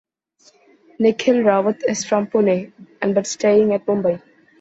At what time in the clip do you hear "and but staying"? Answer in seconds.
3.03-3.71